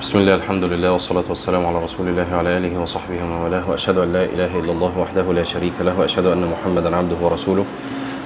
[0.00, 3.98] بسم الله الحمد لله والصلاة والسلام على رسول الله وعلى آله وصحبه ومن والاه وأشهد
[3.98, 7.64] أن لا إله إلا الله وحده لا شريك له وأشهد أن محمدا عبده ورسوله.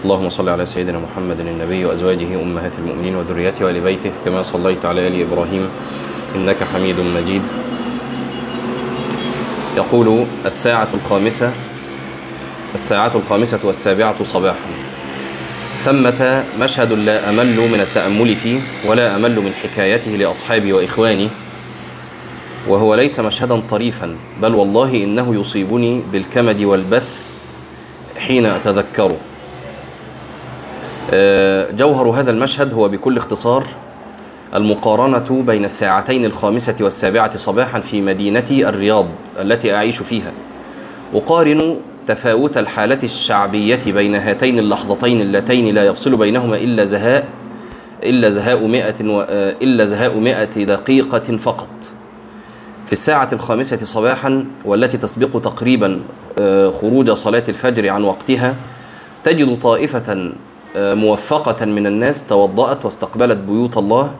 [0.04, 5.06] اللهم صل على سيدنا محمد النبي وأزواجه أمهات المؤمنين وذريته وآل بيته كما صليت على
[5.08, 5.68] آل إبراهيم
[6.36, 7.42] إنك حميد مجيد.
[9.76, 11.52] يقول الساعة الخامسة
[12.74, 14.70] الساعة الخامسة والسابعة صباحا.
[15.78, 21.28] ثمة مشهد لا أمل من التأمل فيه ولا أمل من حكايته لأصحابي وإخواني.
[22.68, 27.40] وهو ليس مشهدا طريفا بل والله إنه يصيبني بالكمد والبث
[28.18, 29.16] حين أتذكره.
[31.12, 33.66] آه، جوهر هذا المشهد هو بكل اختصار
[34.54, 39.06] المقارنة بين الساعتين الخامسة والسابعة صباحا في مدينتي الرياض
[39.40, 40.32] التي أعيش فيها.
[41.14, 47.28] أقارن تفاوت الحالة الشعبية بين هاتين اللحظتين اللتين لا يفصل بينهما إلا زهاء
[48.02, 49.20] إلا زهاء مئة و...
[49.28, 51.68] آه، إلا زهاء مئة دقيقة فقط.
[52.90, 56.00] في الساعة الخامسة صباحا والتي تسبق تقريبا
[56.38, 58.54] آه، خروج صلاة الفجر عن وقتها
[59.24, 60.32] تجد طائفة
[60.76, 64.14] آه، موفقة من الناس توضأت واستقبلت بيوت الله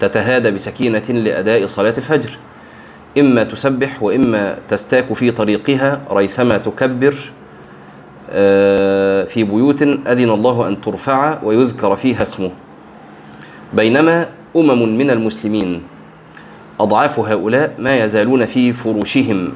[0.00, 2.38] تتهادى بسكينة لأداء صلاة الفجر.
[3.18, 7.14] إما تسبح وإما تستاك في طريقها ريثما تكبر
[8.30, 12.50] آه، في بيوت أذن الله أن ترفع ويذكر فيها اسمه.
[13.74, 15.95] بينما أمم من المسلمين
[16.80, 19.52] أضعاف هؤلاء ما يزالون في فروشهم.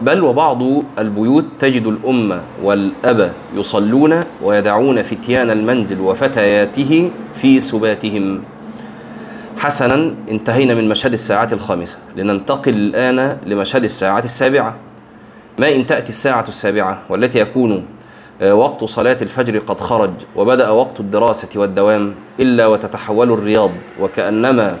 [0.00, 0.62] بل وبعض
[0.98, 8.42] البيوت تجد الأم والأب يصلون ويدعون فتيان المنزل وفتياته في سباتهم.
[9.58, 11.98] حسنا انتهينا من مشهد الساعات الخامسة.
[12.16, 14.76] لننتقل الآن لمشهد الساعات السابعة.
[15.58, 17.84] ما إن تأتي الساعة السابعة والتي يكون
[18.42, 23.70] آه، وقت صلاة الفجر قد خرج وبدأ وقت الدراسة والدوام إلا وتتحول الرياض
[24.00, 24.76] وكأنما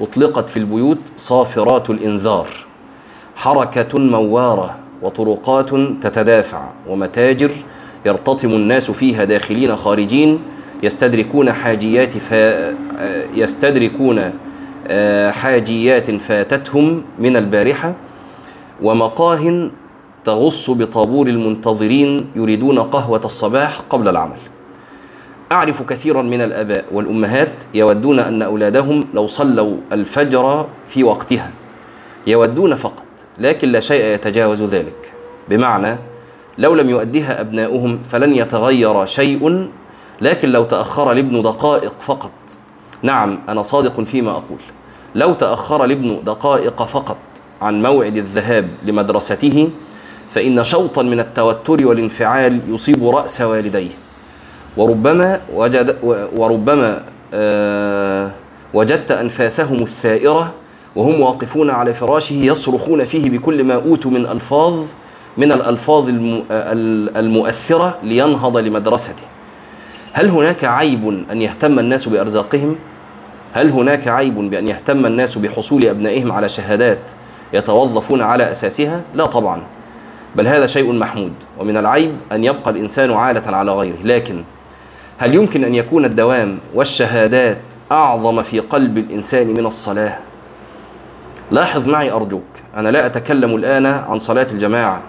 [0.00, 2.48] أطلقت في البيوت صافرات الإنذار
[3.36, 5.70] حركة موارة وطرقات
[6.02, 7.50] تتدافع ومتاجر
[8.06, 10.38] يرتطم الناس فيها داخلين خارجين
[10.82, 12.74] يستدركون حاجيات فا
[13.34, 14.32] يستدركون
[14.86, 17.94] آه، حاجيات فاتتهم من البارحة
[18.82, 19.70] ومقاه
[20.24, 24.38] تغص بطابور المنتظرين يريدون قهوة الصباح قبل العمل.
[25.52, 31.50] أعرف كثيرا من الآباء والأمهات يودون أن أولادهم لو صلوا الفجر في وقتها
[32.26, 33.04] يودون فقط
[33.38, 35.12] لكن لا شيء يتجاوز ذلك.
[35.48, 35.98] بمعنى
[36.58, 39.68] لو لم يؤديها أبناؤهم فلن يتغير شيء
[40.20, 42.32] لكن لو تأخر الابن دقائق فقط.
[43.02, 44.60] نعم أنا صادق فيما أقول.
[45.14, 47.18] لو تأخر الابن دقائق فقط
[47.62, 49.70] عن موعد الذهاب لمدرسته
[50.28, 54.01] فإن شوطا من التوتر والانفعال يصيب رأس والديه.
[54.76, 55.96] وربما وجد
[56.36, 57.02] وربما
[57.34, 58.30] آه
[58.74, 60.52] وجدت أنفاسهم الثائرة
[60.96, 64.84] وهم واقفون على فراشه يصرخون فيه بكل ما أوتوا من ألفاظ
[65.36, 69.22] من الألفاظ الم- ال- المؤثرة لينهض لمدرسته
[70.12, 72.76] هل هناك عيب أن يهتم الناس بأرزاقهم؟
[73.52, 76.98] هل هناك عيب بأن يهتم الناس بحصول أبنائهم على شهادات
[77.52, 79.62] يتوظفون على أساسها؟ لا طبعا
[80.36, 84.42] بل هذا شيء محمود ومن العيب أن يبقى الإنسان عالة على غيره لكن
[85.18, 87.58] هل يمكن أن يكون الدوام والشهادات
[87.92, 90.18] أعظم في قلب الإنسان من الصلاة؟
[91.50, 92.42] لاحظ معي أرجوك
[92.76, 95.02] أنا لا أتكلم الآن عن صلاة الجماعة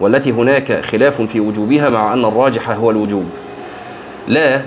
[0.00, 3.24] والتي هناك خلاف في وجوبها مع أن الراجح هو الوجوب.
[4.28, 4.60] لا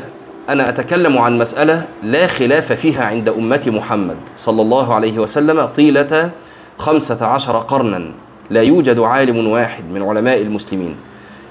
[0.50, 6.32] أنا أتكلم عن مسألة لا خلاف فيها عند أمة محمد صلى الله عليه وسلم طيلة
[6.78, 8.12] خمسة عشر قرنا.
[8.50, 10.96] لا يوجد عالم واحد من علماء المسلمين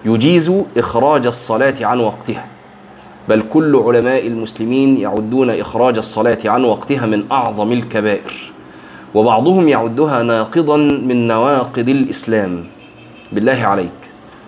[0.04, 2.55] يجيز إخراج الصلاة عن وقتها.
[3.28, 8.52] بل كل علماء المسلمين يعدون إخراج الصلاة عن وقتها من أعظم الكبائر
[9.14, 12.64] وبعضهم يعدها ناقضا من نواقض الإسلام.
[13.32, 14.00] بالله عليك.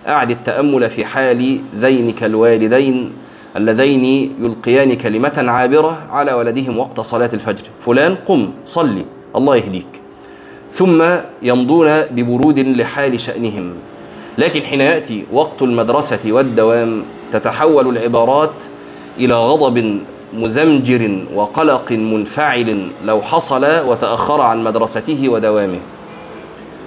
[0.07, 3.11] أعد التأمل في حال ذينك الوالدين
[3.57, 7.63] اللذين يلقيان كلمة عابرة على ولدهم وقت صلاة الفجر.
[7.85, 9.87] فلان قم صلي الله يهديك.
[10.71, 11.03] ثم
[11.41, 13.73] يمضون ببرود لحال شأنهم.
[14.37, 17.03] لكن حين يأتي وقت المدرسة والدوام
[17.33, 18.53] تتحول العبارات
[19.17, 19.99] إلى غضب
[20.33, 25.79] مزمجر وقلق منفعل لو حصل وتأخر عن مدرسته ودوامه.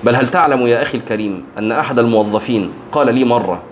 [0.05, 3.62] بل هل تعلم يا أخي الكريم أن أحد الموظفين قال لي مرة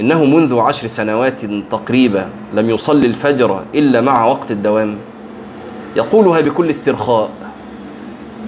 [0.00, 1.40] إنه منذ عشر سنوات
[1.70, 4.96] تقريبا لم يصلي الفجر إلا مع وقت الدوام.
[5.96, 7.30] يقولها بكل استرخاء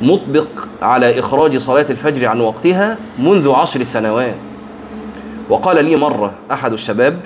[0.03, 0.47] مطبق
[0.83, 4.37] على إخراج صلاة الفجر عن وقتها منذ عشر سنوات.
[5.51, 7.21] وقال لي مرة أحد الشباب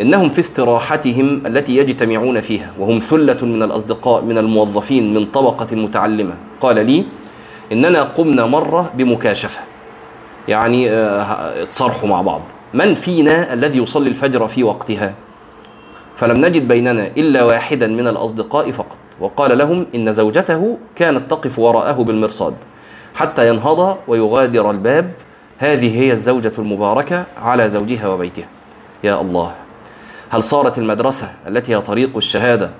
[0.00, 6.34] إنهم في استراحتهم التي يجتمعون فيها وهم ثلة من الأصدقاء من الموظفين من طبقة متعلمة.
[6.60, 7.04] قال لي
[7.72, 9.60] إننا قمنا مرة بمكاشفة.
[10.48, 12.40] يعني آه، اتصارحوا مع بعض.
[12.74, 15.14] من فينا الذي يصلي الفجر في وقتها؟
[16.16, 18.96] فلم نجد بيننا إلا واحدا من الأصدقاء فقط.
[19.20, 22.54] وقال لهم إن زوجته كانت تقف وراءه بالمرصاد
[23.14, 25.12] حتى ينهض ويغادر الباب.
[25.58, 28.46] هذه هي الزوجة المباركة على زوجها وبيتها.
[29.04, 29.61] يا الله.
[30.32, 32.70] هل صارت المدرسة التي هي طريق الشهادة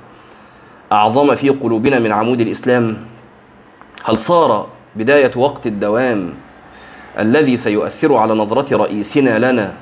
[0.93, 2.97] أعظم في قلوبنا من عمود الإسلام؟
[4.05, 4.67] هل صار
[4.97, 6.35] بداية وقت الدوام
[7.19, 9.73] الذي سيؤثر على نظرة رئيسنا لنا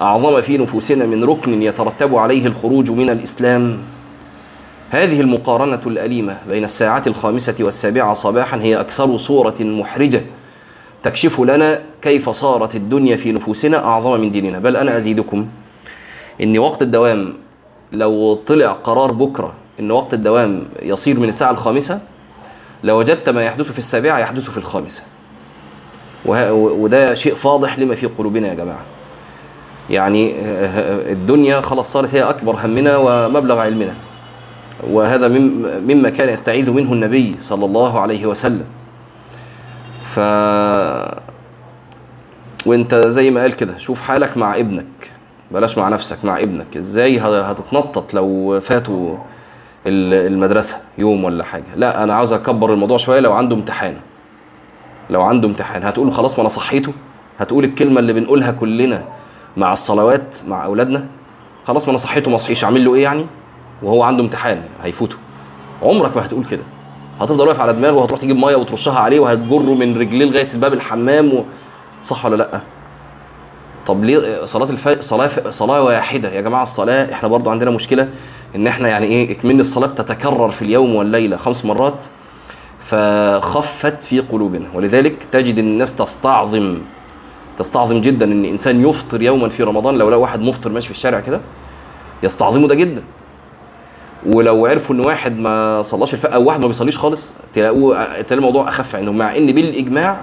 [0.00, 3.78] أعظم في نفوسنا من ركن يترتب عليه الخروج من الإسلام؟
[4.90, 10.22] هذه المقارنة الأليمة بين الساعة الخامسة والسابعة صباحا هي أكثر صورة محرجة
[11.02, 14.58] تكشف لنا كيف صارت الدنيا في نفوسنا أعظم من ديننا.
[14.58, 15.48] بل أنا أزيدكم.
[16.42, 17.34] إن وقت الدوام
[17.92, 22.00] لو طلع قرار بكرة إن وقت الدوام يصير من الساعة الخامسة
[22.84, 25.02] لوجدت ما يحدث في السابعة يحدث في الخامسة.
[26.24, 28.82] وه- وده شيء فاضح لما في قلوبنا يا جماعة.
[29.90, 30.34] يعني
[31.12, 33.94] الدنيا خلاص صارت هي أكبر همنا ومبلغ علمنا.
[34.90, 38.64] وهذا مم- مما كان يستعيذ منه النبي صلى الله عليه وسلم.
[40.04, 40.18] ف
[42.66, 44.86] وانت زي ما قال كده شوف حالك مع ابنك.
[45.50, 46.76] بلاش مع نفسك مع ابنك.
[46.76, 49.16] إزاي هتتنطط لو فاتوا
[49.86, 53.96] ال- المدرسة يوم ولا حاجة؟ لا أنا عاوز أكبر الموضوع شوية لو عنده امتحان.
[55.10, 56.92] لو عنده امتحان هتقول خلاص ما أنا صحيته.
[57.38, 59.04] هتقول الكلمة اللي بنقولها كلنا
[59.56, 61.06] مع الصلوات مع أولادنا
[61.64, 63.26] خلاص ما أنا صحيته ما صحيش أعمل له إيه يعني؟
[63.82, 65.16] وهو عنده امتحان هيفوته.
[65.82, 66.62] عمرك ما هتقول كده.
[67.20, 71.34] هتفضل واقف على دماغه وهتروح تجيب مية وترشها عليه وهتجره من رجليه لغاية الباب الحمام
[71.34, 71.44] و...
[72.02, 72.60] صح ولا لأ؟
[73.88, 74.88] طب ليه صلاة الف...
[75.00, 76.32] صلاة صلاة واحدة.
[76.32, 78.08] يا جماعة الصلاة إحنا برضو عندنا مشكلة
[78.56, 82.04] إن إحنا يعني إيه اكمن الصلاة بتتكرر في اليوم والليلة خمس مرات
[82.80, 84.66] فخفت في قلوبنا.
[84.74, 86.78] ولذلك تجد الناس تستعظم
[87.58, 89.98] تستعظم جدا إن إنسان يفطر يوما في رمضان.
[89.98, 91.40] لو لقى واحد مفطر ماشي في الشارع كده
[92.22, 93.02] يستعظموا ده جدا.
[94.26, 98.68] ولو عرفوا إن واحد ما صلاش الفجر أو واحد ما بيصليش خالص تلاقوه تلاقي الموضوع
[98.68, 99.18] أخف عندهم.
[99.18, 100.20] مع إن بالإجماع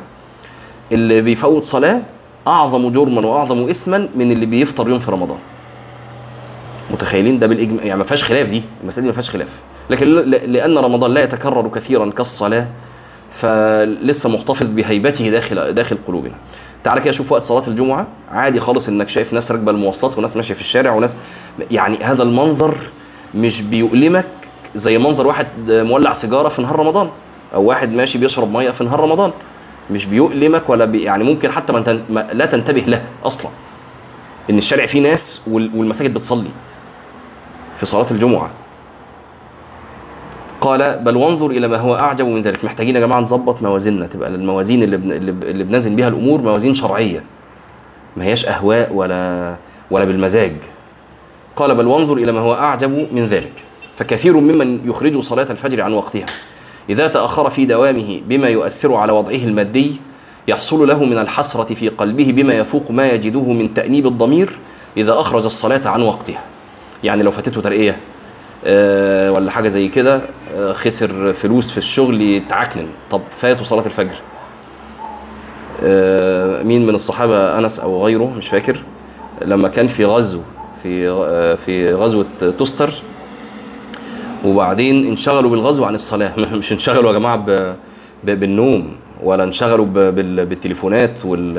[0.91, 2.01] اللي بيفوت صلاة
[2.47, 5.37] أعظم جرما وأعظم إثما من اللي بيفطر يوم في رمضان.
[6.91, 9.49] متخيلين؟ ده بالاجماع يعني ما فيهاش خلاف دي المسألة دي ما فيهاش خلاف.
[9.89, 12.67] لكن لأن رمضان لا يتكرر كثيرا كالصلاة
[13.31, 16.35] فلسه محتفظ بهيبته داخل داخل قلوبنا.
[16.83, 18.07] تعالى كده شوف وقت صلاة الجمعة.
[18.31, 21.15] عادي خالص إنك شايف ناس راكبة المواصلات وناس ماشية في الشارع وناس
[21.71, 22.77] يعني هذا المنظر
[23.35, 24.25] مش بيؤلمك
[24.75, 27.09] زي منظر واحد مولع سيجارة في نهار رمضان
[27.53, 29.31] أو واحد ماشي بيشرب مية في نهار رمضان.
[29.91, 32.01] مش بيؤلمك ولا بي يعني ممكن حتى ما, تن...
[32.09, 33.51] ما لا تنتبه له أصلا.
[34.49, 35.71] إن الشارع فيه ناس وال...
[35.75, 36.49] والمساجد بتصلي
[37.77, 38.51] في صلاة الجمعة.
[40.61, 42.65] قال بل وانظر إلى ما هو أعجب من ذلك.
[42.65, 45.11] محتاجين يا جماعة نظبط موازيننا تبقى الموازين اللي بن...
[45.43, 47.23] اللي بنزن بيها الأمور موازين شرعية.
[48.17, 49.55] ما هياش أهواء ولا
[49.91, 50.55] ولا بالمزاج.
[51.55, 53.53] قال بل وانظر إلى ما هو أعجب من ذلك.
[53.97, 56.25] فكثير ممن يخرج صلاة الفجر عن وقتها.
[56.89, 59.95] إذا تأخر في دوامه بما يؤثر على وضعه المادي
[60.47, 64.59] يحصل له من الحسرة في قلبه بما يفوق ما يجده من تأنيب الضمير
[64.97, 66.41] إذا أخرج الصلاة عن وقتها
[67.03, 67.97] يعني لو فاتته ترقية
[68.65, 70.21] آه، ولا حاجة زي كده
[70.55, 72.87] آه، خسر فلوس في الشغل يتعكنن.
[73.11, 74.15] طب فاته صلاة الفجر.
[75.83, 78.83] آه، مين من الصحابة أنس أو غيره مش فاكر
[79.41, 80.39] لما كان في غزو
[80.83, 82.25] في آه، في غزوة
[82.59, 82.93] تستر
[84.45, 86.33] وبعدين انشغلوا بالغزو عن الصلاة.
[86.59, 87.75] مش انشغلوا يا جماعة ب-
[88.23, 91.57] ب- بالنوم ولا انشغلوا ب- بال- بالتليفونات وال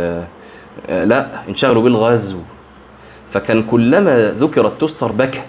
[0.91, 2.39] آه، لا انشغلوا بالغزو.
[3.31, 5.41] فكان كلما ذكرت تستر بكى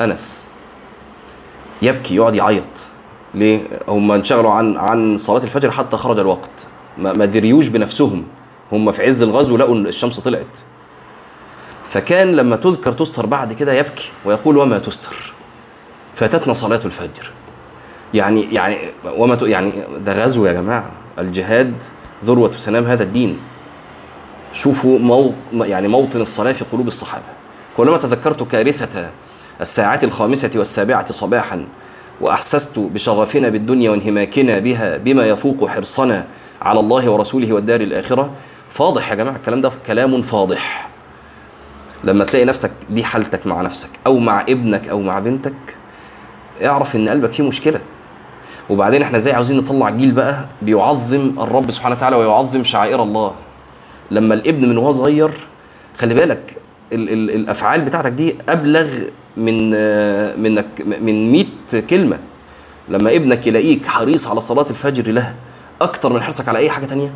[0.00, 0.48] أنس.
[1.82, 2.64] يبكي يقعد يعيط.
[3.34, 6.50] ليه؟ هم انشغلوا عن عن صلاة الفجر حتى خرج الوقت.
[6.98, 8.24] ما, ما دريوش بنفسهم.
[8.72, 10.58] هم في عز الغزو لقوا الشمس طلعت.
[11.84, 15.32] فكان لما تذكر تستر بعد كده يبكي ويقول وما تستر.
[16.14, 17.30] فاتتنا صلاة الفجر.
[18.14, 19.72] يعني يعني وما يعني
[20.04, 20.90] ده غزو يا جماعة.
[21.18, 21.74] الجهاد
[22.24, 23.38] ذروة سنام هذا الدين.
[24.52, 27.24] شوفوا مو يعني موطن الصلاة في قلوب الصحابة.
[27.76, 29.10] كلما تذكرت كارثة
[29.60, 31.66] الساعات الخامسة والسابعة صباحا
[32.20, 36.26] وأحسست بشغفنا بالدنيا وانهماكنا بها بما يفوق حرصنا
[36.62, 38.30] على الله ورسوله والدار الآخرة.
[38.70, 40.88] فاضح يا جماعة الكلام ده كلام فاضح.
[42.04, 45.54] لما تلاقي نفسك دي حالتك مع نفسك أو مع ابنك أو مع بنتك
[46.64, 47.80] اعرف إن قلبك فيه مشكلة.
[48.70, 53.34] وبعدين إحنا إزاي عاوزين نطلع جيل بقى بيعظم الرب سبحانه وتعالى ويعظم شعائر الله؟
[54.10, 55.30] لما الابن من وهو صغير
[55.98, 56.56] خلي بالك
[56.92, 58.88] ال ال الأفعال بتاعتك دي أبلغ
[59.36, 59.70] من
[60.42, 60.66] منك
[61.02, 61.44] من 100
[61.90, 62.18] كلمة.
[62.88, 65.34] لما ابنك يلاقيك حريص على صلاة الفجر له
[65.80, 67.12] أكتر من حرصك على أي حاجة تانية؟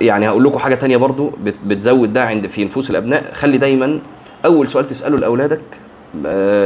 [0.00, 3.32] يعني هقول لكم حاجة تانية برضو بت- بتزود ده عند في نفوس الأبناء.
[3.34, 3.98] خلي دايما
[4.44, 5.60] أول سؤال تسأله لأولادك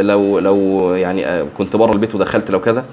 [0.02, 2.84] لو لو يعني آه، كنت بره البيت ودخلت لو كذا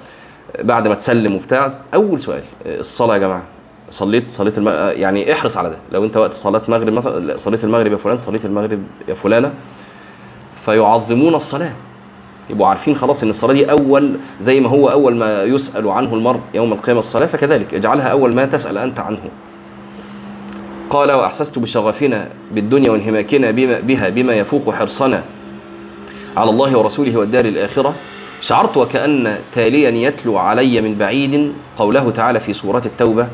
[0.56, 3.42] آه، بعد ما تسلم وبتاع أول سؤال آه، الصلاة يا جماعة
[3.90, 4.68] صليت صليت الم...
[4.68, 5.76] آه، يعني احرص على ده.
[5.92, 9.52] لو انت وقت صلاة مغرب مثلا لا، صليت المغرب يا فلان صليت المغرب يا فلانة
[10.64, 11.72] فيعظمون الصلاة.
[12.50, 16.40] يبقوا عارفين خلاص إن الصلاة دي أول زي ما هو أول ما يسأل عنه المرء
[16.54, 19.18] يوم القيامة الصلاة فكذلك اجعلها أول ما تسأل أنت عنه.
[20.90, 25.22] قال وأحسست بشغفنا بالدنيا وانهماكنا بما بها بما يفوق حرصنا
[26.36, 27.94] على الله ورسوله والدار الآخرة.
[28.40, 33.28] شعرت وكأن تاليا يتلو علي من بعيد قوله تعالى في سورة التوبة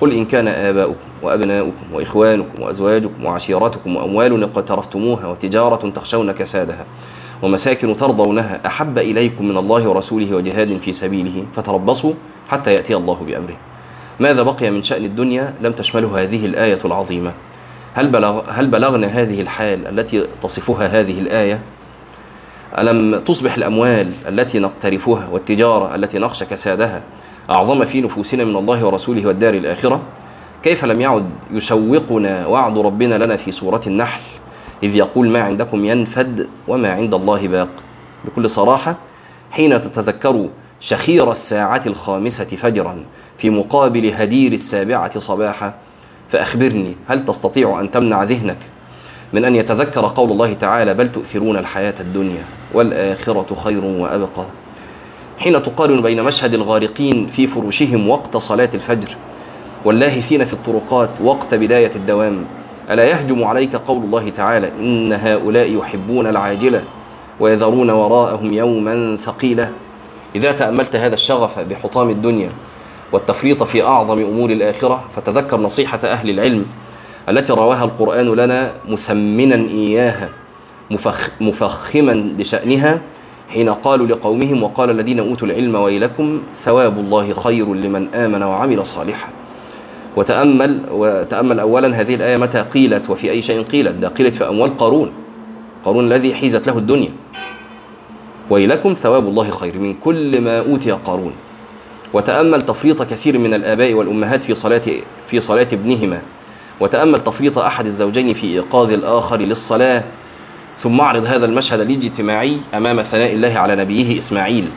[0.00, 6.84] قل إن كان آباؤكم وأبناؤكم وإخوانكم وأزواجكم وعشيرتكم وأموال اقترفتموها وتجارة تخشون كسادها
[7.42, 12.12] ومساكن ترضونها أحب إليكم من الله ورسوله وجهاد في سبيله فتربصوا
[12.48, 13.56] حتى يأتي الله بأمره.
[14.20, 17.32] ماذا بقي من شأن الدنيا؟ لم تشمله هذه الآية العظيمة.
[17.94, 21.60] هل, بلغ هل بلغنا هذه الحال التي تصفها هذه الآية؟
[22.78, 27.02] ألم تصبح الأموال التي نقترفها والتجارة التي نخشى كسادها
[27.50, 30.00] أعظم في نفوسنا من الله ورسوله والدار الآخرة؟
[30.62, 34.20] كيف لم يعد يشوقنا وعد ربنا لنا في سورة النحل؟
[34.82, 37.68] إذ يقول ما عندكم ينفد وما عند الله باق.
[38.24, 38.96] بكل صراحة
[39.50, 40.48] حين تتذكر
[40.80, 43.04] شخير الساعة الخامسة فجرا
[43.38, 45.74] في مقابل هدير السابعة صباحا
[46.28, 48.58] فأخبرني هل تستطيع أن تمنع ذهنك؟
[49.32, 54.46] من أن يتذكر قول الله تعالى بل تؤثرون الحياة الدنيا والآخرة خير وأبقى.
[55.38, 59.16] حين تقارن بين مشهد الغارقين في فروشهم وقت صلاة الفجر
[59.84, 62.44] واللاهثين في الطرقات وقت بداية الدوام
[62.90, 66.84] ألا يهجم عليك قول الله تعالى إن هؤلاء يحبون العاجلة
[67.40, 69.68] ويذرون وراءهم يوما ثقيلا؟
[70.36, 72.50] إذا تأملت هذا الشغف بحطام الدنيا
[73.12, 76.66] والتفريط في أعظم أمور الآخرة فتذكر نصيحة أهل العلم
[77.28, 80.28] التي رواها القرآن لنا مثمنا إياها
[80.90, 83.00] مفخ مفخما لشأنها
[83.48, 89.28] حين قالوا لقومهم وقال الذين أوتوا العلم ويلكم ثواب الله خير لمن آمن وعمل صالحا.
[90.16, 94.78] وتأمل وتأمل أولا هذه الآية متى قيلت وفي أي شيء قيلت؟ ده قيلت في أموال
[94.78, 95.10] قارون.
[95.84, 97.10] قارون الذي حيزت له الدنيا.
[98.50, 101.32] ويلكم ثواب الله خير من كل ما أوتي قارون.
[102.12, 104.82] وتأمل تفريط كثير من الآباء والأمهات في صلاة
[105.26, 106.22] في صلاة ابنهما.
[106.80, 110.04] وتأمل تفريط أحد الزوجين في إيقاظ الآخر للصلاة.
[110.78, 114.68] ثم أعرض هذا المشهد الاجتماعي أمام ثناء الله على نبيه إسماعيل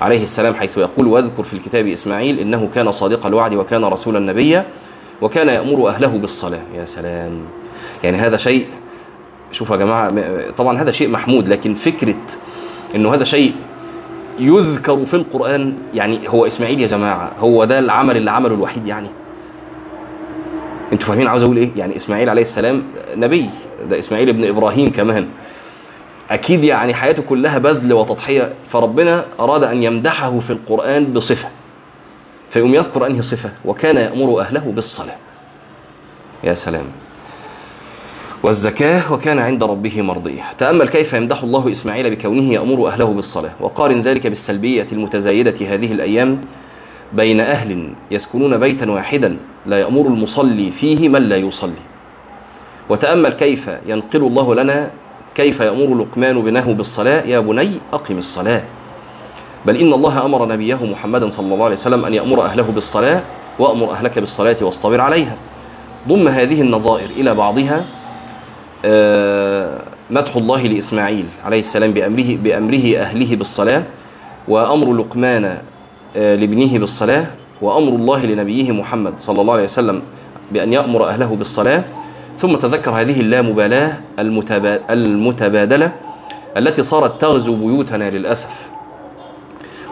[0.00, 4.66] عليه السلام حيث يقول واذكر في الكتاب إسماعيل إنه كان صادق الوعد وكان رسولا نبيا
[5.22, 6.62] وكان يأمر أهله بالصلاة.
[6.74, 7.40] يا سلام!
[8.04, 8.66] يعني هذا شيء
[9.52, 10.12] شوفوا يا جماعة
[10.58, 12.14] طبعا هذا شيء محمود لكن فكرة
[12.94, 13.52] إنه هذا شيء
[14.38, 19.08] يذكر في القرآن يعني هو إسماعيل يا جماعة هو ده العمل اللي عمله الوحيد يعني.
[20.92, 22.82] أنتوا فاهمين عاوز أقول إيه؟ يعني إسماعيل عليه السلام
[23.14, 23.50] نبي
[23.90, 25.28] ده إسماعيل ابن إبراهيم كمان.
[26.30, 31.48] أكيد يعني حياته كلها بذل وتضحية فربنا أراد أن يمدحه في القرآن بصفة.
[32.50, 35.16] فيقوم يذكر أنهي صفة؟ وكان يأمر أهله بالصلاة.
[36.44, 36.84] يا سلام.
[38.42, 40.42] والزكاة وكان عند ربه مرضية.
[40.58, 43.50] تأمل كيف يمدح الله إسماعيل بكونه يأمر أهله بالصلاة.
[43.60, 46.40] وقارن ذلك بالسلبية المتزايدة هذه الأيام
[47.12, 49.36] بين أهل يسكنون بيتا واحدا
[49.66, 51.82] لا يأمر المصلي فيه من لا يصلي.
[52.88, 54.90] وتأمل كيف ينقل الله لنا
[55.34, 58.62] كيف يأمر لقمان بنه بالصلاة؟ يا بني أقم الصلاة.
[59.66, 63.22] بل إن الله أمر نبيه محمدا صلى الله عليه وسلم أن يأمر أهله بالصلاة
[63.58, 65.36] وأمر أهلك بالصلاة واصطبر عليها.
[66.08, 67.84] ضم هذه النظائر إلى بعضها
[68.84, 69.78] آه،
[70.10, 73.82] مدح الله لإسماعيل عليه السلام بأمره بأمره أهله بالصلاة
[74.48, 75.58] وأمر لقمان
[76.14, 77.26] لابنه بالصلاة
[77.62, 80.02] وأمر الله لنبيه محمد صلى الله عليه وسلم
[80.52, 81.84] بأن يأمر أهله بالصلاة.
[82.38, 85.92] ثم تذكر هذه اللامبالاة المتبا- المتبادلة
[86.56, 88.68] التي صارت تغزو بيوتنا للأسف.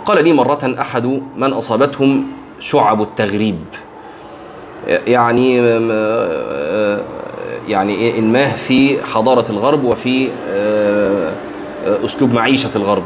[0.07, 2.27] قال لي مرة أحد من أصابتهم
[2.61, 3.59] شعب التغريب؟
[4.89, 7.01] يعني آه،
[7.69, 11.33] يعني إيه انماه في حضارة الغرب وفي آه،
[11.87, 13.03] آه، أسلوب معيشة الغرب.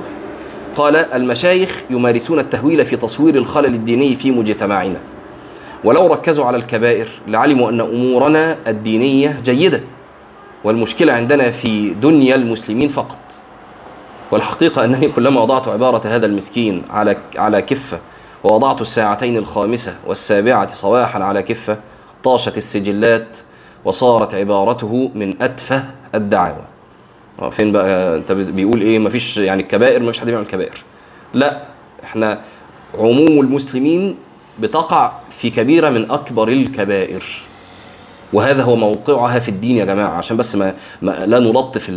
[0.76, 5.00] قال المشايخ يمارسون التهويل في تصوير الخلل الديني في مجتمعنا.
[5.84, 9.80] ولو ركزوا على الكبائر لعلموا أن أمورنا الدينية جيدة.
[10.64, 13.18] والمشكلة عندنا في دنيا المسلمين فقط.
[14.30, 17.98] والحقيقة أنني كلما وضعت عبارة هذا المسكين على على كفة
[18.44, 21.78] ووضعت الساعتين الخامسة والسابعة صباحا على كفة
[22.24, 23.38] طاشت السجلات
[23.84, 26.71] وصارت عبارته من أتفه الدعاوى.
[27.50, 30.82] فين بقى انت بيقول إيه؟ مفيش يعني الكبائر مفيش حد بيعمل كبائر.
[31.34, 31.62] لا
[32.04, 32.40] إحنا
[32.98, 34.16] عموم المسلمين
[34.60, 37.24] بتقع في كبيرة من أكبر الكبائر.
[38.32, 41.90] وهذا هو موقعها في الدين يا جماعة عشان بس ما, ما لا نلطف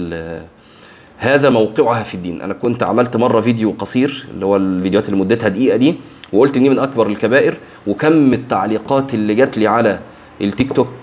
[1.18, 2.42] هذا موقعها في الدين.
[2.42, 5.96] أنا كنت عملت مرة فيديو قصير اللي هو الفيديوهات اللي مدتها دقيقة دي
[6.34, 7.58] وقلت إن دي من أكبر الكبائر.
[7.88, 10.00] وكم التعليقات اللي جات لي على
[10.42, 10.94] التيك توك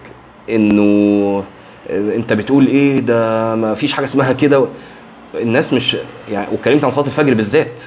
[0.51, 1.45] إنه
[1.91, 4.67] أنت بتقول إيه ده ما فيش حاجة اسمها كده.
[5.35, 5.97] الناس مش
[6.31, 7.81] يعني واتكلمت عن صلاة الفجر بالذات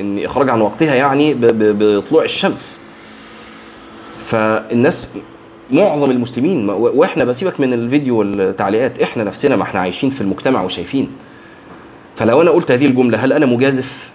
[0.00, 2.80] إن إخراج عن وقتها يعني بطلوع الشمس.
[4.24, 5.08] فالناس
[5.70, 11.10] معظم المسلمين وإحنا بسيبك من الفيديو والتعليقات إحنا نفسنا ما إحنا عايشين في المجتمع وشايفين.
[12.16, 14.10] فلو أنا قلت هذه الجملة هل أنا مجازف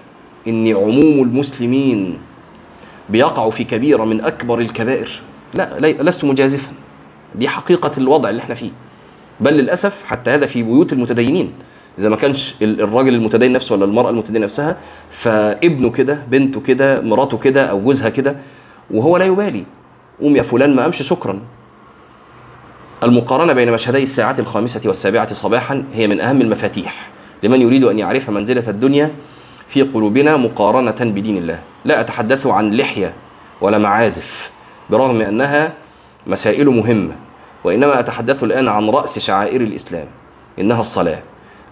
[0.48, 2.18] ان عموم المسلمين
[3.10, 5.22] بيقعوا في كبيرة من أكبر الكبائر؟
[5.54, 6.72] لا لست مجازفا.
[7.36, 8.72] دي حقيقة الوضع اللي إحنا فيه.
[9.40, 11.54] بل للأسف حتى هذا في بيوت المتدينين.
[12.00, 14.78] إذا ما كانش ال- الراجل المتدين نفسه ولا المرأة المتدينة نفسها
[15.10, 18.36] فابنه كده بنته كده مراته كده أو جوزها كده
[18.92, 19.66] وهو لا يبالي.
[20.22, 21.40] قوم يا فلان ما قامش شكرا.
[23.04, 27.10] المقارنة بين مشهدي الساعات الخامسة والسابعة صباحا هي من أهم المفاتيح
[27.44, 29.12] لمن يريد أن يعرف منزلة الدنيا
[29.68, 31.60] في قلوبنا مقارنة بدين الله.
[31.86, 33.14] لا أتحدث عن لحية
[33.62, 34.52] ولا معازف
[34.90, 35.74] برغم أنها
[36.28, 37.16] مسائل مهمة.
[37.64, 40.06] وإنما أتحدث الآن عن رأس شعائر الإسلام
[40.60, 41.20] إنها الصلاة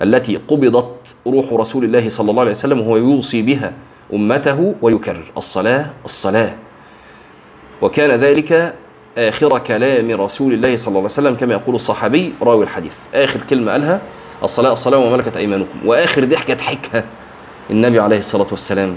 [0.01, 3.73] التي قبضت روح رسول الله صلى الله عليه وسلم وهو يوصي بها
[4.13, 6.53] أمته ويكرر الصلاة الصلاة.
[7.81, 8.73] وكان ذلك
[9.17, 12.95] آخر كلام رسول الله صلى الله عليه وسلم كما يقول الصحابي راوي الحديث.
[13.13, 14.01] آخر كلمة قالها
[14.43, 15.79] الصلاة الصلاة وما ملكت أيمانكم.
[15.85, 17.03] وآخر ضحكة ضحكها
[17.69, 18.95] النبي عليه الصلاة والسلام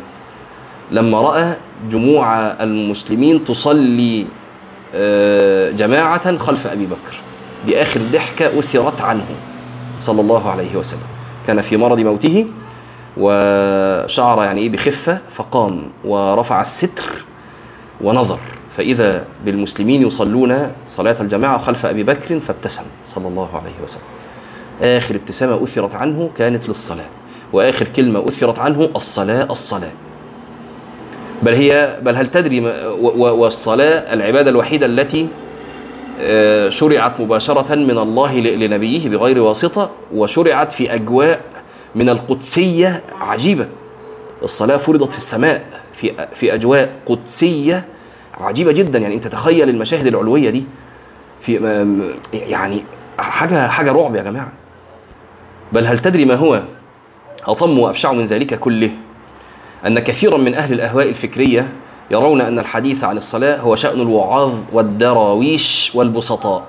[0.90, 1.56] لما رأى
[1.90, 4.26] جموع المسلمين تصلي
[5.76, 7.20] جماعة خلف أبي بكر
[7.66, 9.26] دي آخر ضحكة أثرت عنه
[10.00, 11.08] صلى الله عليه وسلم.
[11.46, 12.46] كان في مرض موته
[13.16, 17.24] وشعر يعني إيه بخفة فقام ورفع الستر
[18.00, 18.38] ونظر.
[18.76, 24.02] فإذا بالمسلمين يصلون صلاة الجماعة خلف أبي بكر فابتسم صلى الله عليه وسلم.
[24.82, 27.06] آخر ابتسامة أثرت عنه كانت للصلاة
[27.52, 29.90] وآخر كلمة أثرت عنه الصلاة الصلاة.
[31.42, 32.60] بل هي بل هل تدري
[33.00, 35.28] والصلاة العبادة الوحيدة التي
[36.20, 41.40] آه، شرعت مباشرة من الله لنبيه بغير واسطة وشرعت في أجواء
[41.94, 43.68] من القدسية عجيبة.
[44.42, 47.84] الصلاة فرضت في السماء في في أجواء قدسية
[48.40, 48.98] عجيبة جدا.
[48.98, 50.64] يعني أنت تخيل المشاهد العلوية دي
[51.40, 52.02] في م-
[52.34, 52.82] يعني
[53.18, 54.52] حاجة حاجة رعب يا جماعة.
[55.72, 56.62] بل هل تدري ما هو
[57.46, 58.90] أطم وأبشع من ذلك كله؟
[59.86, 61.72] أن كثيرا من أهل الأهواء الفكرية
[62.10, 66.62] يرون أن الحديث عن الصلاة هو شأن الوعاظ والدراويش والبسطاء.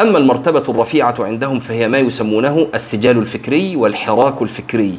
[0.00, 4.98] أما المرتبة الرفيعة عندهم فهي ما يسمونه السجال الفكري والحراك الفكري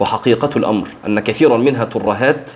[0.00, 2.50] وحقيقة الأمر أن كثيرا منها ترهات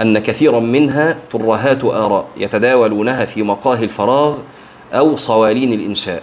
[0.00, 4.34] أن كثيرا منها ترهات آراء يتداولونها في مقاهي الفراغ
[4.92, 6.22] أو صوالين الإنشاء.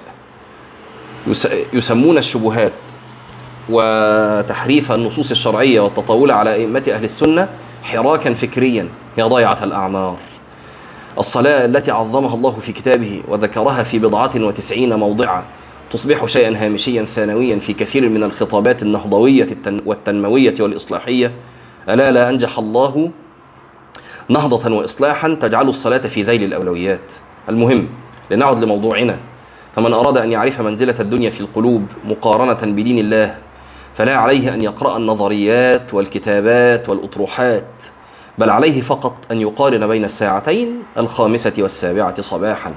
[1.27, 2.71] يس- يسمون الشبهات
[3.69, 7.49] وتحريف النصوص الشرعية والتطاول على أئمة أهل السنة
[7.83, 10.17] حراكا فكريا يا ضيعة الأعمار.
[11.17, 15.43] الصلاة التي عظمها الله في كتابه وذكرها في بضعة وتسعين موضعا
[15.91, 21.31] تصبح شيئا هامشيا ثانويا في كثير من الخطابات النهضوية التن- والتنموية والإصلاحية.
[21.89, 23.11] ألا لا أنجح الله
[24.29, 27.11] نهضة وإصلاحا تجعل الصلاة في ذيل الأولويات.
[27.49, 27.87] المهم
[28.31, 29.17] لنعد لموضوعنا.
[29.75, 33.35] فمن أراد أن يعرف منزلة الدنيا في القلوب مقارنة بدين الله
[33.99, 37.83] فلا عليه أن يقرأ النظريات والكتابات والأطروحات
[38.37, 42.73] بل عليه فقط أن يقارن بين الساعتين الخامسة والسابعة صباحا.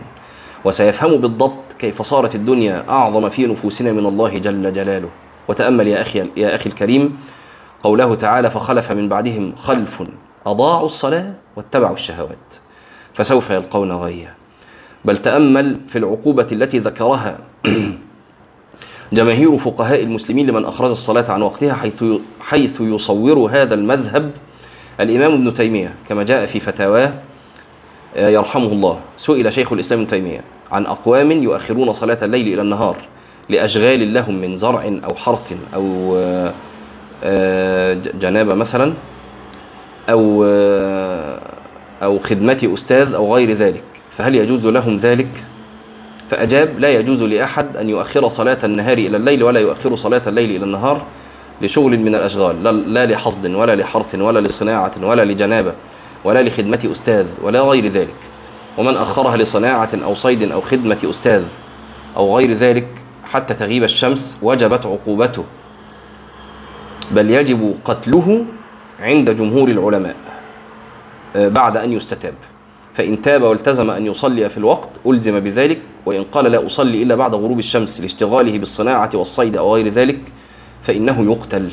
[0.65, 5.09] وسيفهم بالضبط كيف صارت الدنيا أعظم في نفوسنا من الله جل جلاله.
[5.49, 7.19] وتأمل يا أخي يا أخي الكريم
[7.83, 10.03] قوله تعالى فخلف من بعدهم خلف
[10.47, 12.55] أضاعوا الصلاة واتبعوا الشهوات
[13.15, 14.35] فسوف يلقون غيا.
[15.05, 17.39] بل تأمل في العقوبة التي ذكرها
[19.12, 22.05] جماهير فقهاء المسلمين لمن أخرج الصلاة عن وقتها حيث
[22.40, 24.31] حيث يصور هذا المذهب
[25.01, 27.14] الإمام ابن تيمية كما جاء في فتاواه
[28.16, 32.96] يرحمه الله سئل شيخ الإسلام ابن تيمية عن أقوام يؤخرون صلاة الليل إلى النهار
[33.48, 36.53] لأشغال لهم من زرع أو حرث أو آه،
[37.25, 38.92] آه، جنابة مثلا
[40.11, 41.40] أو آه،
[42.03, 45.44] أو خدمة أستاذ أو غير ذلك فهل يجوز لهم ذلك؟
[46.33, 50.64] فأجاب لا يجوز لأحد أن يؤخر صلاة النهار إلى الليل ولا يؤخر صلاة الليل إلى
[50.64, 51.03] النهار
[51.62, 52.62] لشغل من الأشغال
[52.95, 55.73] لا, لحصد ولا لحرث ولا لصناعة ولا لجنابة
[56.25, 58.14] ولا لخدمة أستاذ ولا غير ذلك.
[58.79, 61.45] ومن أخرها لصناعة أو صيد أو خدمة أستاذ
[62.16, 62.88] أو غير ذلك
[63.25, 65.45] حتى تغيب الشمس وجبت عقوبته.
[67.11, 68.45] بل يجب قتله
[69.01, 70.16] عند جمهور العلماء
[71.37, 72.35] آه، بعد أن يستتاب.
[72.94, 77.35] فإن تاب والتزم أن يصلي في الوقت ألزم بذلك وإن قال لا أصلي إلا بعد
[77.35, 80.20] غروب الشمس لاشتغاله بالصناعة والصيد أو غير ذلك
[80.83, 81.70] فإنه يقتل.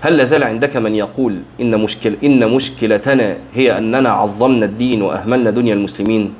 [0.00, 5.74] هل لازال عندك من يقول إن مشكل إن مشكلتنا هي أننا عظمنا الدين وأهملنا دنيا
[5.74, 6.34] المسلمين؟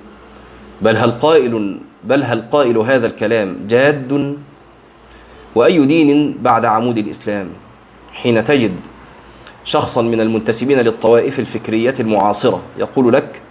[0.82, 4.36] بل هل قائل بل هل قائل هذا الكلام جاد؟
[5.54, 7.48] وأي دين بعد عمود الإسلام؟
[8.12, 8.74] حين تجد
[9.64, 13.42] شخصا من المنتسبين للطوائف الفكرية المعاصرة يقول لك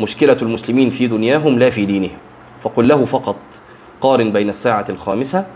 [0.00, 2.18] مشكلة المسلمين في دنياهم لا في دينهم.
[2.62, 3.36] فقل له فقط
[4.00, 5.46] قارن بين الساعة الخامسة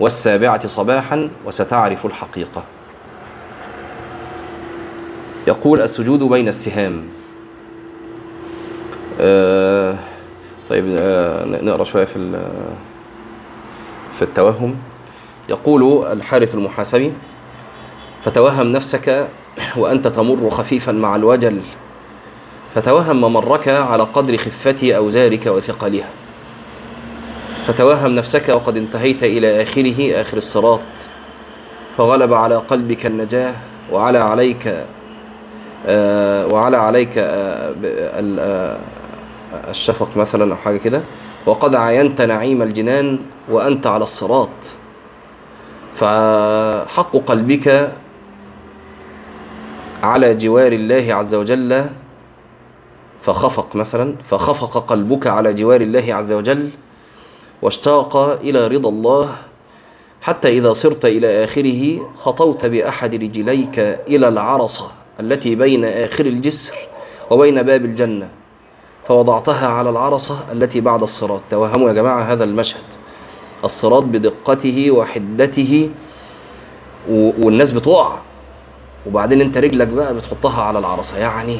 [0.00, 2.64] والسابعة صباحا وستعرف الحقيقة.
[5.46, 7.02] يقول السجود بين السهام.
[9.20, 9.96] آه
[10.70, 12.42] طيب آه نقرأ شوية في
[14.12, 14.76] في التوهم.
[15.48, 17.12] يقول الحارث المحاسبي
[18.22, 19.28] فتوهم نفسك
[19.76, 21.60] وأنت تمر خفيفا مع الوجل.
[22.74, 26.08] فتوهم ممرك على قدر خفة أوزارك وثقلها.
[27.66, 30.80] فتوهم نفسك وقد انتهيت إلى آخره آخر الصراط.
[31.98, 33.54] فغلب على قلبك النجاة
[33.92, 34.84] وعلى عليك
[35.86, 37.74] آه وعلى عليك آه
[38.38, 38.78] آه
[39.70, 41.02] الشفق مثلا أو حاجة كده.
[41.46, 44.48] وقد عاينت نعيم الجنان وأنت على الصراط.
[45.96, 47.92] فحق قلبك
[50.02, 51.86] على جوار الله عز وجل
[53.22, 56.70] فخفق مثلا فخفق قلبك على جوار الله عز وجل
[57.62, 59.36] واشتاق إلى رضا الله
[60.22, 66.74] حتى إذا صرت إلى آخره خطوت بأحد رجليك إلى العرصة التي بين آخر الجسر
[67.30, 68.28] وبين باب الجنة
[69.08, 71.40] فوضعتها على العرصة التي بعد الصراط.
[71.50, 72.82] توهموا يا جماعة هذا المشهد.
[73.64, 75.90] الصراط بدقته وحدته
[77.08, 78.18] والناس بتقع.
[79.06, 81.18] وبعدين أنت رجلك بقى بتحطها على العرصة.
[81.18, 81.58] يعني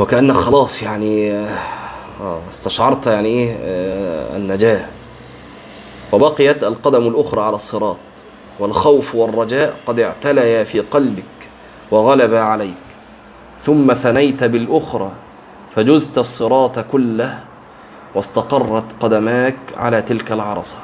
[0.00, 4.86] وكأنك خلاص يعني آه استشعرت يعني إيه آه النجاة.
[6.12, 7.96] وبقيت القدم الأخرى على الصراط
[8.58, 11.22] والخوف والرجاء قد اعتليا في قلبك
[11.90, 12.74] وغلب عليك.
[13.64, 15.10] ثم ثنيت بالأخرى
[15.76, 17.40] فجزت الصراط كله
[18.14, 20.76] واستقرت قدماك على تلك العرصة.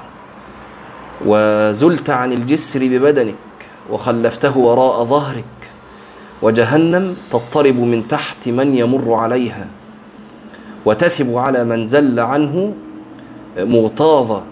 [1.26, 3.34] وزلت عن الجسر ببدنك
[3.90, 5.44] وخلفته وراء ظهرك
[6.42, 9.66] وجهنم تضطرب من تحت من يمر عليها
[10.86, 12.74] وتثب على من زل عنه
[13.58, 14.42] مغتاظة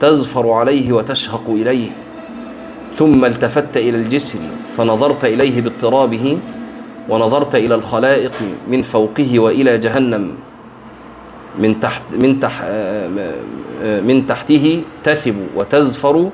[0.00, 1.90] تزفر عليه وتشهق إليه.
[2.92, 4.38] ثم التفت إلى الجسر
[4.76, 6.38] فنظرت إليه باضطرابه
[7.08, 8.32] ونظرت إلى الخلائق
[8.68, 10.32] من فوقه وإلى جهنم.
[11.58, 12.64] من تحت من تحت
[13.82, 16.30] من تحته تثب وتزفر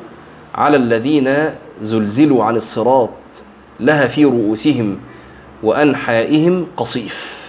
[0.55, 1.29] على الذين
[1.83, 3.11] زلزلوا عن الصراط.
[3.81, 4.97] لها في رؤوسهم
[5.63, 7.41] وأنحائهم قصيف.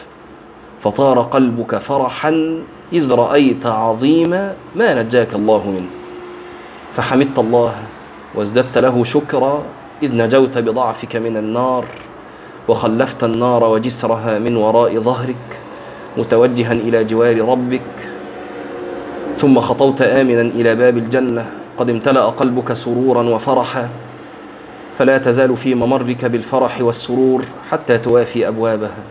[0.82, 2.62] فطار قلبك فرحا
[2.94, 4.30] إذ رأيت عظيم
[4.76, 5.92] ما نجاك الله منه.
[6.96, 7.76] فحمدت الله
[8.36, 9.64] وازددت له شكرا
[10.04, 11.86] إذ نجوت بضعفك من النار
[12.68, 15.60] وخلفت النار وجسرها من وراء ظهرك
[16.18, 17.92] متوجها إلى جوار ربك.
[19.38, 21.46] ثم خطوت آمنا إلى باب الجنة.
[21.78, 23.90] قد امتلأ قلبك سرورا وفرحا.
[25.02, 29.04] فلا تزال في ممرك بالفرح والسرور حتى توافي أبوابها.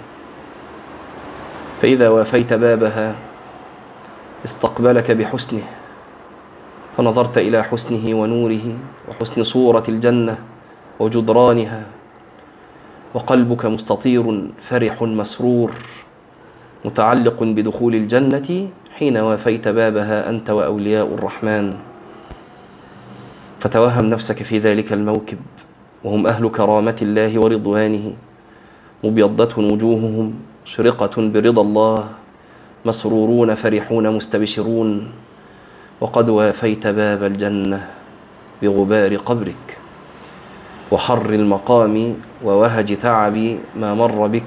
[1.82, 3.14] فإذا وافيت بابها
[4.44, 5.62] استقبلك بحسنه.
[6.96, 10.38] فنظرت إلى حسنه ونوره وحسن صورة الجنة
[11.00, 11.82] وجدرانها.
[13.14, 15.70] وقلبك مستطير فرح مسرور.
[16.84, 21.74] متعلق بدخول الجنة حين وافيت بابها أنت وأولياء الرحمن.
[23.60, 25.38] فتوهم نفسك في ذلك الموكب.
[26.04, 28.12] وهم أهل كرامة الله ورضوانه.
[29.04, 30.34] مبيضة وجوههم
[30.64, 31.98] شرقة برضا الله.
[32.84, 35.12] مسرورون فرحون مستبشرون.
[36.00, 37.88] وقد وافيت باب الجنة
[38.62, 39.66] بغبار قبرك.
[40.90, 43.36] وحر المقام ووهج تعب
[43.76, 44.44] ما مر بك.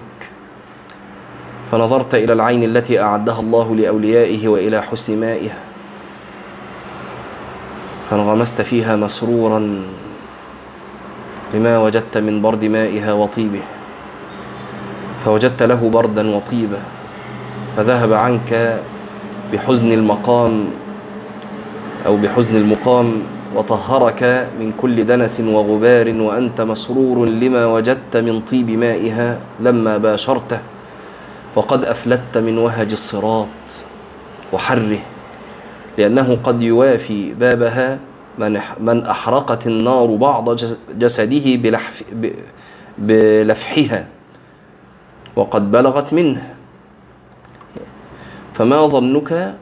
[1.72, 5.60] فنظرت إلى العين التي أعدها الله لأوليائه وإلى حسن مائها.
[8.10, 9.82] فانغمست فيها مسرورا
[11.54, 13.62] بما وجدت من برد مائها وطيبه
[15.26, 16.80] فوجدت له بردا وطيبا
[17.78, 18.80] فذهب عنك
[19.54, 20.66] بحزن المقام
[22.06, 23.22] أو بحزن المقام
[23.56, 30.60] وطهرك من كل دنس وغبار وأنت مسرور لما وجدت من طيب مائها لما باشرته
[31.56, 33.48] وقد أفلت من وهج الصراط
[34.54, 35.00] وحره
[35.98, 38.00] لأنه قد يوافي بابها
[38.80, 40.56] من أحرقت النار بعض
[40.98, 42.04] جسده بلحف
[42.98, 44.08] بلفحها
[45.36, 46.54] وقد بلغت منه.
[48.54, 49.56] فما ظنك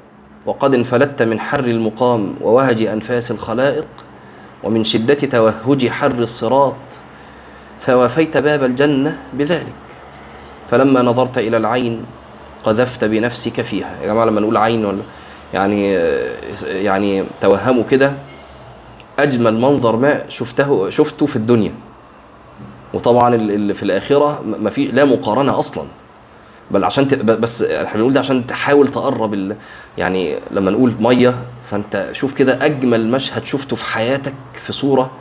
[0.46, 3.88] وقد انفلت من حر المقام ووهج أنفاس الخلائق
[4.64, 6.76] ومن شدة توهج حر الصراط
[7.82, 9.74] فوافيت باب الجنة بذلك.
[10.72, 12.06] فلما نظرت إلى العين
[12.64, 13.98] قذفت بنفسك فيها.
[14.02, 15.02] يا جماعة لما نقول عين
[15.54, 15.94] يعني
[16.64, 18.14] يعني توهموا كده
[19.24, 21.72] أجمل منظر ما شفته شفته في الدنيا.
[22.94, 25.86] وطبعا اللي في الآخرة ما في لا مقارنة أصلا.
[26.72, 27.14] بل عشان ت...
[27.16, 29.56] بس إحنا بنقول ده عشان تحاول تقرب ال...
[29.98, 35.12] يعني لما نقول مية فأنت شوف كده أجمل مشهد شفته في حياتك في صورة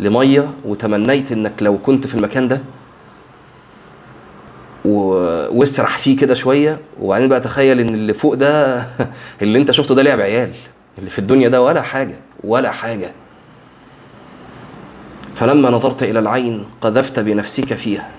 [0.00, 2.60] لمية وتمنيت إنك لو كنت في المكان ده
[4.84, 4.90] و...
[5.58, 6.80] واسرح فيه كده شوية.
[7.00, 8.82] وبعدين بقى تخيل إن اللي فوق ده
[9.42, 10.52] اللي أنت شفته ده لعب عيال.
[10.98, 13.10] اللي في الدنيا ده ولا حاجة ولا حاجة.
[15.36, 18.10] فلما نظرت إلى العين قذفت بنفسك فيها.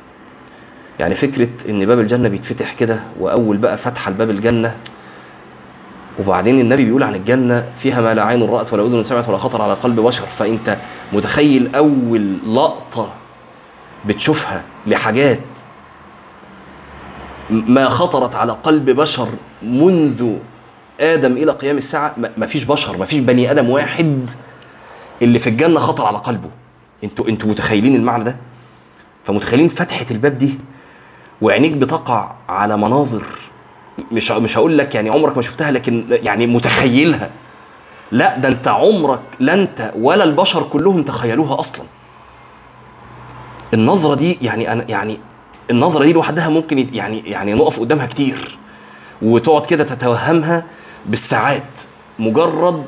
[1.00, 4.78] يعني فكرة إن باب الجنة بيتفتح كده وأول بقى فتحه لباب الجنة
[6.20, 9.62] وبعدين النبي بيقول عن الجنة فيها ما لا عين رأت ولا أذن سمعت ولا خطر
[9.62, 10.26] على قلب بشر.
[10.26, 10.78] فأنت
[11.14, 13.14] متخيل أول لقطة
[14.06, 15.40] بتشوفها لحاجات
[17.50, 19.28] ما خطرت على قلب بشر
[19.64, 20.34] منذ
[21.00, 24.32] آدم إلى قيام الساعة؟ ما فيش بشر ما فيش بني آدم واحد
[25.22, 26.50] اللي في الجنة خطر على قلبه.
[27.04, 28.36] أنتوا أنتوا متخيلين المعنى ده؟
[29.24, 30.58] فمتخيلين فتحة الباب دي
[31.42, 33.24] وعينيك بتقع على مناظر
[34.12, 37.30] مش مش هقول لك يعني عمرك ما شفتها لكن يعني متخيلها.
[38.12, 41.86] لا ده انت عمرك لا انت ولا البشر كلهم تخيلوها أصلا.
[43.74, 45.20] النظرة دي يعني أنا يعني
[45.72, 48.58] النظرة دي لوحدها ممكن يعني يعني نقف قدامها كتير
[49.22, 50.64] وتقعد كده تتوهمها
[51.06, 51.80] بالساعات
[52.20, 52.86] مجرد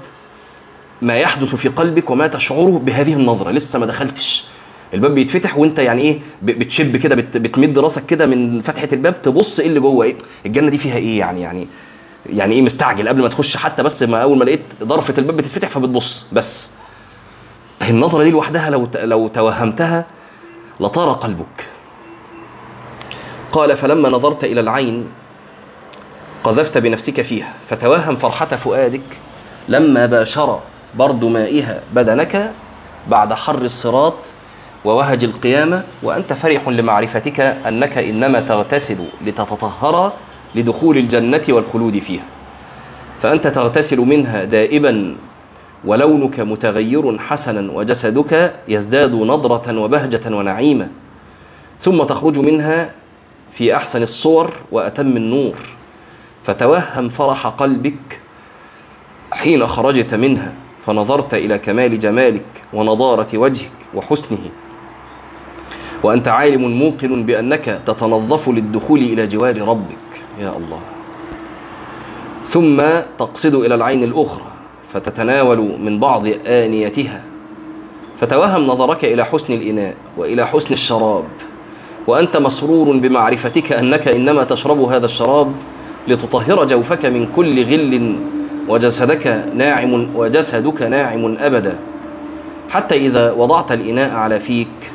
[1.01, 3.51] ما يحدث في قلبك وما تشعره بهذه النظرة.
[3.51, 4.45] لسه ما دخلتش.
[4.93, 9.59] الباب بيتفتح وانت يعني إيه بتشب كده بت بتمد راسك كده من فتحة الباب تبص
[9.59, 10.05] إيه اللي جوه.
[10.05, 11.67] إيه الجنة دي فيها إيه يعني يعني
[12.25, 15.67] يعني إيه مستعجل قبل ما تخش؟ حتى بس ما أول ما لقيت ضرفه الباب بتتفتح
[15.67, 16.27] فبتبص.
[16.33, 16.71] بس
[17.81, 20.05] النظرة دي لوحدها لو لو توهمتها
[20.79, 21.65] لطار قلبك.
[23.51, 25.07] قال فلما نظرت إلى العين
[26.43, 27.53] قذفت بنفسك فيها.
[27.69, 29.01] فتوهم فرحة فؤادك
[29.67, 30.59] لما باشر
[30.95, 32.51] برد مائها بدنك
[33.07, 34.13] بعد حر الصراط
[34.85, 40.13] ووهج القيامة وأنت فرح لمعرفتك أنك إنما تغتسل لتتطهر
[40.55, 42.23] لدخول الجنة والخلود فيها.
[43.21, 45.15] فأنت تغتسل منها دائبا
[45.85, 50.87] ولونك متغير حسنا وجسدك يزداد نضرة وبهجة ونعيمة.
[51.79, 52.91] ثم تخرج منها
[53.51, 55.55] في أحسن الصور وأتم النور.
[56.43, 58.19] فتوهم فرح قلبك
[59.31, 60.53] حين خرجت منها.
[60.85, 64.49] فنظرت إلى كمال جمالك ونضارة وجهك وحسنه.
[66.03, 70.21] وأنت عالم موقن بأنك تتنظف للدخول إلى جوار ربك.
[70.39, 70.79] يا الله.
[72.43, 72.81] ثم
[73.19, 74.45] تقصد إلى العين الأخرى
[74.93, 77.23] فتتناول من بعض آنيتها.
[78.21, 81.25] فتوهم نظرك إلى حسن الإناء وإلى حسن الشراب.
[82.07, 85.51] وأنت مسرور بمعرفتك أنك إنما تشرب هذا الشراب
[86.07, 88.15] لتطهر جوفك من كل غل
[88.67, 91.79] وجسدك ناعم وجسدك ناعم أبدا
[92.69, 94.91] حتى إذا وضعت الإناء على فيك.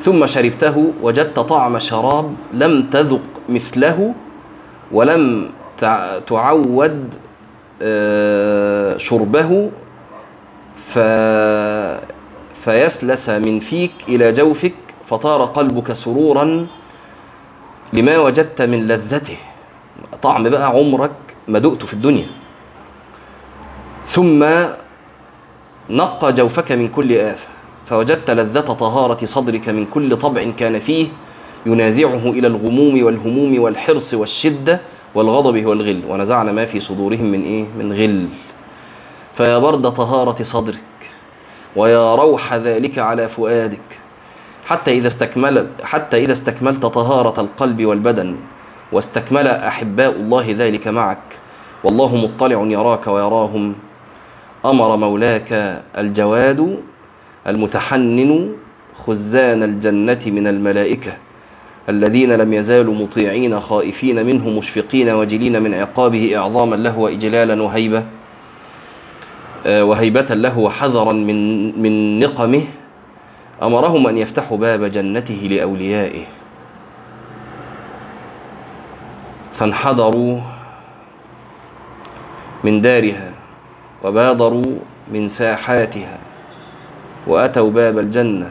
[0.00, 4.14] ثم شربته وجدت طعم شراب لم تذق مثله
[4.92, 5.50] ولم
[6.26, 7.14] تعود
[8.96, 9.70] شربه
[10.76, 10.98] ف
[12.64, 14.74] فيسلس من فيك إلى جوفك
[15.06, 16.66] فطار قلبك سرورا
[17.92, 19.36] لما وجدت من لذته.
[20.22, 21.12] طعم بقى عمرك
[21.48, 22.41] ما دقته في الدنيا.
[24.04, 24.44] ثم
[25.90, 27.48] نقى جوفك من كل آفة
[27.86, 31.06] فوجدت لذة طهارة صدرك من كل طبع كان فيه
[31.66, 34.80] ينازعه إلى الغموم والهموم والحرص والشدة
[35.14, 38.28] والغضب والغل ونزعنا ما في صدورهم من إيه؟ من غل
[39.34, 40.82] فيا برد طهارة صدرك
[41.76, 43.98] ويا روح ذلك على فؤادك
[44.66, 48.36] حتى إذا استكمل حتى إذا استكملت طهارة القلب والبدن
[48.92, 51.38] واستكمل أحباء الله ذلك معك
[51.84, 53.74] والله مطلع يراك ويراهم
[54.64, 56.80] أمر مولاك الجواد
[57.46, 58.52] المتحنن
[59.06, 61.12] خزان الجنة من الملائكة
[61.88, 68.04] الذين لم يزالوا مطيعين خائفين منه مشفقين وجلين من عقابه إعظاما له وإجلالا وهيبة
[69.66, 72.62] وهيبة له وحذرا من من نقمه
[73.62, 76.24] أمرهم أن يفتحوا باب جنته لأوليائه.
[79.54, 80.40] فانحدروا
[82.64, 83.31] من دارها.
[84.04, 84.76] وبادروا
[85.12, 86.18] من ساحاتها
[87.26, 88.50] وأتوا باب الجنة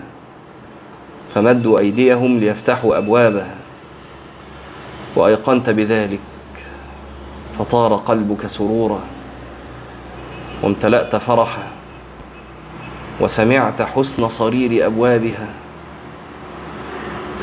[1.36, 3.56] فمدوا أيديهم ليفتحوا أبوابها
[5.16, 6.20] وأيقنت بذلك
[7.60, 9.00] فطار قلبك سرورا
[10.64, 11.68] وامتلأت فرحا
[13.22, 15.50] وسمعت حسن صرير أبوابها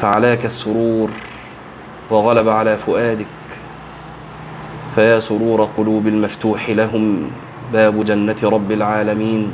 [0.01, 1.11] فعلاك السرور
[2.11, 3.27] وغلب على فؤادك
[4.94, 7.31] فيا سرور قلوب المفتوح لهم
[7.72, 9.52] باب جنة رب العالمين.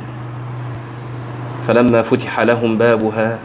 [1.67, 3.39] فلما فتح لهم بابها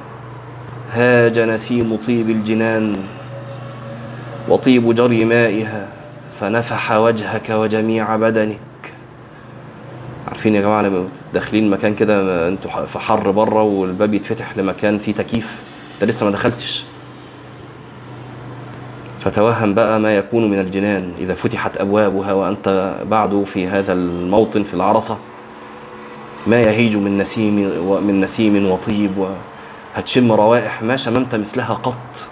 [0.93, 2.97] هاج نسيم طيب الجنان
[4.49, 5.89] وطيب جري مائها
[6.41, 8.59] فنفح وجهك وجميع بدنك.
[10.29, 15.13] عارفين يا جماعة لما داخلين مكان كده أنتوا في حر بره والباب يتفتح لمكان فيه
[15.13, 15.61] تكييف
[15.95, 16.85] انت لسه ما دخلتش؟
[19.21, 21.13] فتوهم بقى ما يكون من الجنان.
[21.19, 25.19] إذا فتحت أبوابها وأنت بعد في هذا الموطن في العرصة
[26.47, 27.55] ما يهيج من نسيم
[28.07, 29.13] من نسيم وطيب
[29.97, 32.29] وهتشم روائح ما شممت مثلها قط.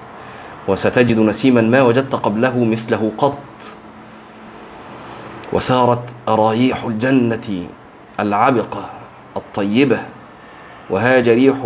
[0.68, 3.38] وستجد نسيما ما وجدت قبله مثله قط.
[5.52, 7.66] وسارت أرايح الجنة
[8.20, 8.84] العبقة
[9.36, 9.98] الطيبة
[10.90, 11.56] وهاج ريح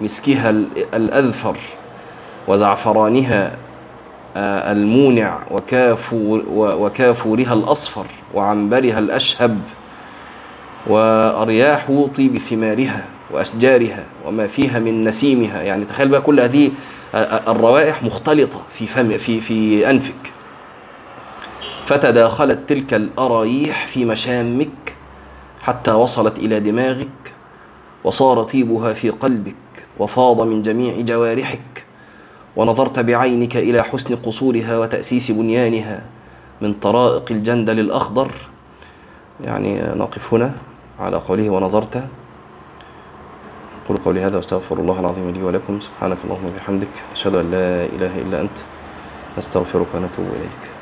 [0.00, 0.50] مسكها
[0.94, 1.56] الأذفر
[2.48, 3.56] وزعفرانها
[4.72, 9.58] المونع وكافور وكافورها الأصفر وعنبرها الأشهب
[10.86, 15.62] وأرياح طيب ثمارها وأشجارها وما فيها من نسيمها.
[15.62, 16.70] يعني تخيل بقى كل هذه
[17.48, 20.32] الروائح مختلطة في فم في في أنفك.
[21.86, 24.94] فتداخلت تلك الأرايح في مشامك
[25.62, 27.08] حتى وصلت إلى دماغك
[28.04, 29.54] وصار طيبها في قلبك
[29.98, 31.75] وفاض من جميع جوارحك.
[32.56, 36.02] ونظرت بعينك إلى حسن قصورها وتأسيس بنيانها
[36.60, 38.30] من طرائق الجندل الأخضر.
[39.44, 40.52] يعني نقف هنا
[41.00, 41.96] على قوله ونظرت.
[43.84, 45.80] أقول قولي هذا وأستغفر الله العظيم لي ولكم.
[45.80, 46.94] سبحانك اللهم وبحمدك.
[47.12, 48.58] أشهد أن لا إله إلا أنت.
[49.38, 50.75] نستغفرك ونتوب إليك.